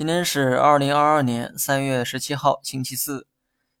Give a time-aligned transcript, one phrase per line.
[0.00, 3.26] 今天是二零二二年三月十七号，星期四。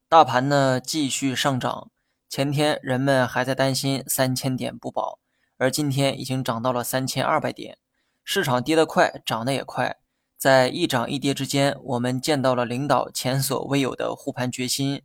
[0.06, 1.90] 大盘呢继续上涨。
[2.28, 5.18] 前天人们还在担心三千点不保，
[5.56, 7.78] 而今天已经涨到了三千二百点。
[8.22, 9.96] 市场跌得快，涨得也快。
[10.36, 15.00] 在一涨一跌之间，我们见到了领导前所未有的护盘决心。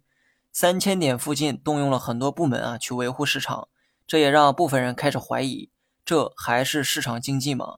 [0.51, 3.69] 三千点附近动用了很多部门啊去维护市场，
[4.05, 5.69] 这也让部分人开始怀疑：
[6.03, 7.77] 这还是市场经济吗？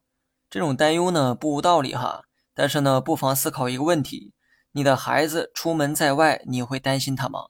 [0.50, 2.24] 这种担忧呢不无道理哈。
[2.58, 4.34] 但是呢，不妨思考一个问题：
[4.72, 7.50] 你的孩子出门在外，你会担心他吗？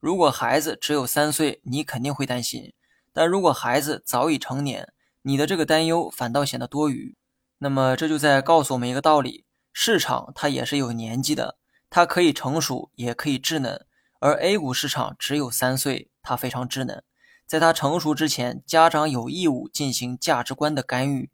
[0.00, 2.72] 如果孩子只有三岁，你肯定会担心；
[3.12, 7.16] 但如果孩子早已成年，你的这个担忧反倒显得多余。
[7.58, 11.56] 那么这就在告诉我们一个道理：市场它也是有年纪的，
[11.88, 13.86] 它可以成熟，也可以稚嫩。
[14.18, 17.04] 而 A 股市场只有三岁，它非常稚嫩，
[17.46, 21.30] 在它成熟之前，家长有义务进行价值观的干预。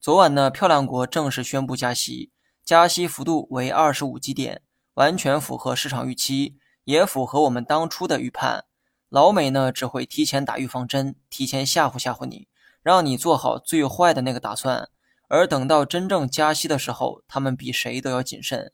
[0.00, 2.31] 昨晚呢，漂亮国正式宣布加息。
[2.64, 4.62] 加息幅度为二十五基点，
[4.94, 8.64] 完全符合市场预期，也符合我们当初的预判。
[9.08, 12.46] 老美呢只会提前打预防针，提前吓唬吓唬你，
[12.82, 14.88] 让你做好最坏的那个打算。
[15.28, 18.72] 而等到真正加息的时候，他们比谁都要谨慎。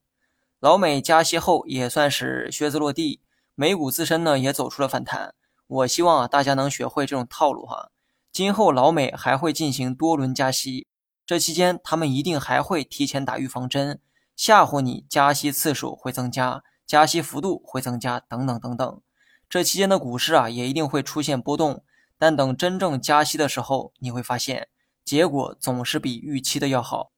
[0.60, 3.22] 老美加息后也算是靴子落地，
[3.54, 5.34] 美股自身呢也走出了反弹。
[5.66, 7.90] 我希望啊大家能学会这种套路哈，
[8.32, 10.86] 今后老美还会进行多轮加息。
[11.28, 14.00] 这期间，他们一定还会提前打预防针，
[14.34, 19.02] 吓唬你加息次数会增加，加息幅度会增加，等等等等。
[19.46, 21.84] 这期间的股市啊，也一定会出现波动。
[22.16, 24.68] 但等真正加息的时候，你会发现
[25.04, 27.12] 结果总是比预期的要好。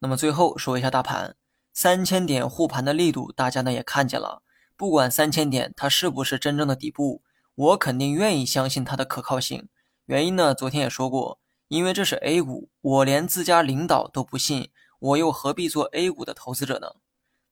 [0.00, 1.34] 那么最后说一下大盘，
[1.72, 4.42] 三千点护盘的力度，大家呢也看见了。
[4.76, 7.22] 不管三千点它是不是真正的底部，
[7.54, 9.66] 我肯定愿意相信它的可靠性。
[10.04, 11.38] 原因呢，昨天也说过。
[11.68, 16.92] 因为这是 A 股，我连自家领导都不信，我又何必做 A 股的投资者呢？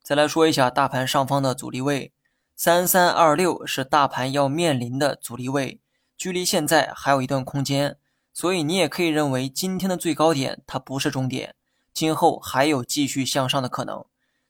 [0.03, 2.13] 再来说一下大盘上方的阻力位，
[2.55, 5.81] 三三二六是大盘要面临的阻力位，
[6.17, 7.97] 距离现在还有一段空间，
[8.33, 11.57] 所以你也可以认为今天的最高点它不是终点，
[11.93, 14.05] 今后还有继续向上的可能。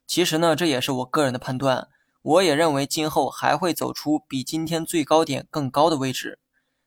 [0.07, 1.89] 其实呢，这也是我个人的判断，
[2.21, 6.39] 我也认为今后还会走出比今天最高点更高的位置。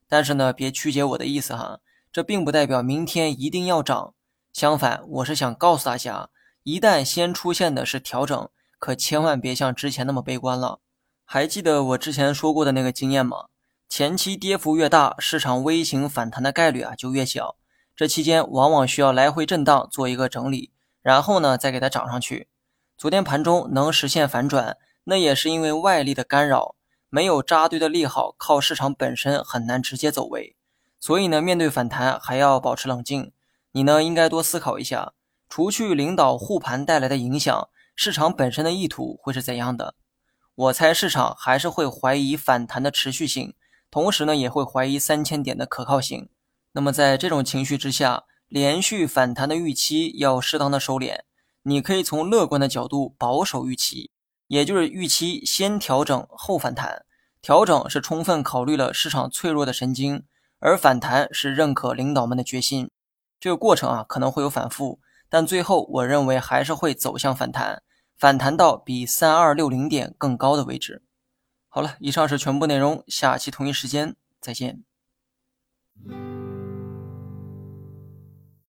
[0.07, 1.79] 但是呢，别曲解我的意思哈。
[2.17, 4.15] 这并不代表明天一定要涨，
[4.51, 6.31] 相反，我是想告诉大家，
[6.63, 10.79] 一旦先出现的是调整，可千万别像之前那么悲观了。
[11.25, 13.49] 还记得我之前说过的那个经验吗？
[13.87, 17.55] 前期跌幅越大，市场微型反弹的概率啊就越小。
[17.95, 20.71] 这期间往往需要来回震荡做一个整理，
[21.03, 22.47] 然后呢再给它涨上去。
[22.97, 26.73] 昨天盘中能实现反转，那也是因为外力的干扰，
[27.11, 30.55] 没有扎堆的利好，靠市场本身很难直接走位。
[30.99, 33.31] 所以呢，面对反弹还要保持冷静。
[33.71, 35.13] 你呢，应该多思考一下，
[35.47, 39.95] 除去领导护盘带来的影响，市场本身的意图会是怎样的？
[40.55, 43.53] 我猜市场还是会怀疑反弹的持续性，
[43.91, 46.29] 同时呢，也会怀疑三千点的可靠性。
[46.71, 51.19] 那么在这种情绪之下，连续反弹的预期要适当的收敛。
[51.63, 54.09] 你可以从乐观的角度保守预期，
[54.47, 57.05] 也就是预期先调整后反弹。
[57.41, 60.23] 调整是充分考虑了市场脆弱的神经。
[60.59, 62.89] 而反弹是认可领导们的决心，
[63.39, 67.83] 这个过程啊可能会有反复，但最后我认为还是会走向反弹，
[68.17, 71.03] 反弹到比三二六零点更高的位置。
[71.67, 74.83] 好了，以上是全部内容，下期同一时间再见。